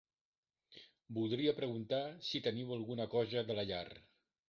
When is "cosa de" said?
3.17-3.63